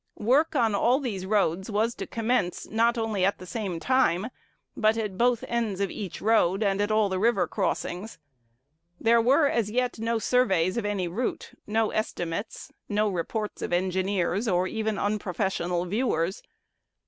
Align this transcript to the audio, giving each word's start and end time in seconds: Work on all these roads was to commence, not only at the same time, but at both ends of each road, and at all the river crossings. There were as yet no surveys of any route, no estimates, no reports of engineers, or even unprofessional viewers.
Work 0.17 0.55
on 0.55 0.73
all 0.73 0.99
these 0.99 1.27
roads 1.27 1.69
was 1.69 1.93
to 1.93 2.07
commence, 2.07 2.65
not 2.67 2.97
only 2.97 3.23
at 3.23 3.37
the 3.37 3.45
same 3.45 3.79
time, 3.79 4.31
but 4.75 4.97
at 4.97 5.15
both 5.15 5.43
ends 5.47 5.79
of 5.79 5.91
each 5.91 6.21
road, 6.21 6.63
and 6.63 6.81
at 6.81 6.89
all 6.89 7.07
the 7.07 7.19
river 7.19 7.45
crossings. 7.45 8.17
There 8.99 9.21
were 9.21 9.47
as 9.47 9.69
yet 9.69 9.99
no 9.99 10.17
surveys 10.17 10.75
of 10.75 10.85
any 10.85 11.07
route, 11.07 11.51
no 11.67 11.91
estimates, 11.91 12.71
no 12.89 13.09
reports 13.09 13.61
of 13.61 13.71
engineers, 13.71 14.47
or 14.47 14.65
even 14.65 14.97
unprofessional 14.97 15.85
viewers. 15.85 16.41